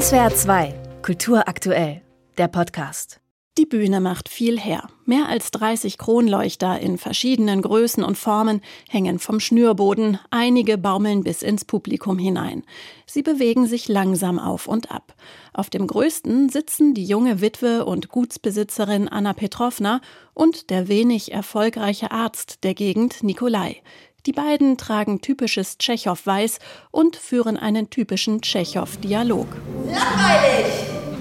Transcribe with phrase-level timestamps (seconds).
[0.00, 2.02] SWR 2, Kultur aktuell,
[2.36, 3.20] der Podcast.
[3.56, 4.88] Die Bühne macht viel her.
[5.04, 11.42] Mehr als 30 Kronleuchter in verschiedenen Größen und Formen hängen vom Schnürboden, einige baumeln bis
[11.42, 12.64] ins Publikum hinein.
[13.06, 15.14] Sie bewegen sich langsam auf und ab.
[15.52, 20.00] Auf dem größten sitzen die junge Witwe und Gutsbesitzerin Anna Petrovna
[20.32, 23.80] und der wenig erfolgreiche Arzt der Gegend Nikolai.
[24.26, 26.58] Die beiden tragen typisches Tschechow-Weiß
[26.90, 29.48] und führen einen typischen Tschechow-Dialog.
[29.84, 30.72] Langweilig!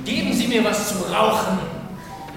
[0.05, 1.59] Geben Sie mir was zum Rauchen.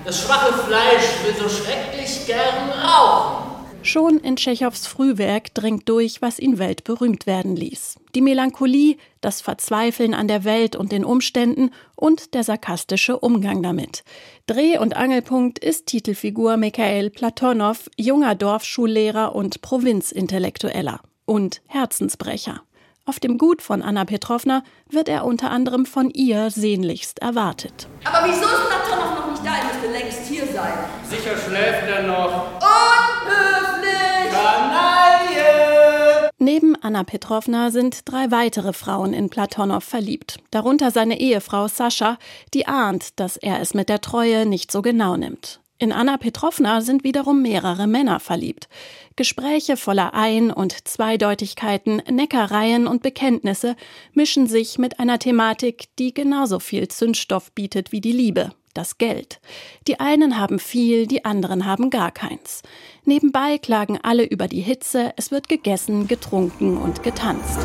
[0.05, 3.46] Das schwache Fleisch will so schrecklich gern rauchen.
[3.87, 7.95] Schon in Tschechows Frühwerk dringt durch, was ihn weltberühmt werden ließ.
[8.17, 14.03] Die Melancholie, das Verzweifeln an der Welt und den Umständen und der sarkastische Umgang damit.
[14.49, 22.63] Dreh- und Angelpunkt ist Titelfigur Mikhail Platonow, junger Dorfschullehrer und Provinzintellektueller und Herzensbrecher.
[23.05, 27.87] Auf dem Gut von Anna Petrovna wird er unter anderem von ihr sehnlichst erwartet.
[28.03, 29.55] Aber wieso ist Platonow noch nicht da?
[29.59, 30.73] Er müsste längst hier sein.
[31.09, 32.51] Sicher schläft er noch.
[32.55, 33.76] Unhöflich!
[36.57, 40.39] Neben Anna Petrovna sind drei weitere Frauen in Platonow verliebt.
[40.51, 42.17] Darunter seine Ehefrau Sascha,
[42.55, 45.61] die ahnt, dass er es mit der Treue nicht so genau nimmt.
[45.79, 48.67] In Anna Petrovna sind wiederum mehrere Männer verliebt.
[49.15, 53.77] Gespräche voller Ein- und Zweideutigkeiten, Neckereien und Bekenntnisse
[54.15, 59.39] mischen sich mit einer Thematik, die genauso viel Zündstoff bietet wie die Liebe, das Geld.
[59.87, 62.63] Die einen haben viel, die anderen haben gar keins.
[63.05, 67.59] Nebenbei klagen alle über die Hitze, es wird gegessen, getrunken und getanzt.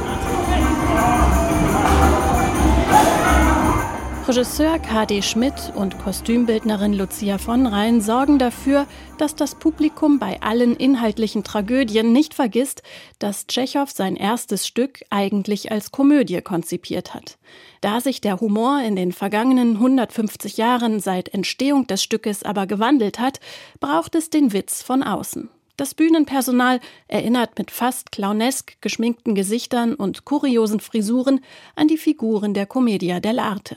[4.31, 5.23] Regisseur K.D.
[5.23, 8.87] Schmidt und Kostümbildnerin Lucia von Rhein sorgen dafür,
[9.17, 12.81] dass das Publikum bei allen inhaltlichen Tragödien nicht vergisst,
[13.19, 17.39] dass Tschechow sein erstes Stück eigentlich als Komödie konzipiert hat.
[17.81, 23.19] Da sich der Humor in den vergangenen 150 Jahren seit Entstehung des Stückes aber gewandelt
[23.19, 23.41] hat,
[23.81, 25.49] braucht es den Witz von außen.
[25.75, 31.41] Das Bühnenpersonal erinnert mit fast clownesk geschminkten Gesichtern und kuriosen Frisuren
[31.75, 33.75] an die Figuren der Commedia dell'arte.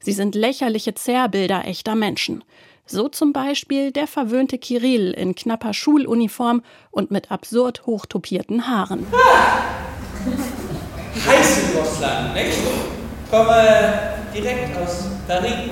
[0.00, 2.44] Sie sind lächerliche Zerrbilder echter Menschen.
[2.86, 9.06] So zum Beispiel der verwöhnte Kirill in knapper Schuluniform und mit absurd hochtopierten Haaren.
[11.26, 12.58] Heiß in Russland, nicht?
[13.30, 15.70] Komme direkt aus Berlin.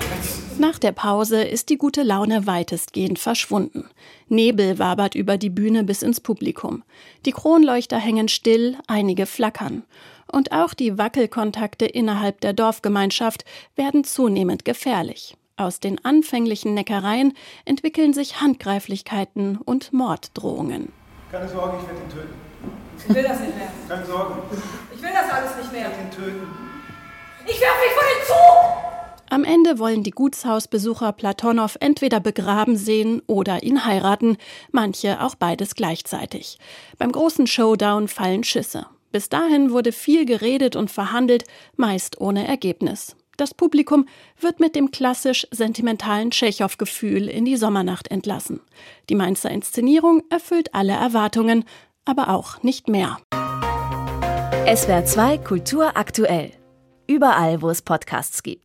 [0.59, 3.89] Nach der Pause ist die gute Laune weitestgehend verschwunden.
[4.29, 6.83] Nebel wabert über die Bühne bis ins Publikum.
[7.27, 9.85] Die Kronleuchter hängen still, einige flackern.
[10.31, 13.45] Und auch die Wackelkontakte innerhalb der Dorfgemeinschaft
[13.77, 15.37] werden zunehmend gefährlich.
[15.57, 17.33] Aus den anfänglichen Neckereien
[17.65, 20.93] entwickeln sich Handgreiflichkeiten und Morddrohungen.
[21.31, 22.35] Keine Sorge, ich werde ihn töten.
[23.09, 23.69] Ich will das nicht mehr.
[23.89, 24.35] Keine Sorge,
[24.95, 25.89] Ich will das alles nicht ich mehr.
[25.91, 26.47] werde ihn töten.
[27.47, 28.87] Ich werfe mich vor den Zug!
[29.29, 34.37] Am Ende wollen die Gutshausbesucher Platonow entweder begraben sehen oder ihn heiraten,
[34.73, 36.59] manche auch beides gleichzeitig.
[36.99, 38.87] Beim großen Showdown fallen Schüsse.
[39.17, 41.45] Bis dahin wurde viel geredet und verhandelt,
[41.75, 43.17] meist ohne Ergebnis.
[43.39, 44.07] Das Publikum
[44.39, 48.61] wird mit dem klassisch sentimentalen Tschechow-Gefühl in die Sommernacht entlassen.
[49.09, 51.65] Die Mainzer Inszenierung erfüllt alle Erwartungen,
[52.05, 53.17] aber auch nicht mehr.
[54.67, 56.51] SWR 2 Kultur aktuell.
[57.07, 58.65] Überall, wo es Podcasts gibt.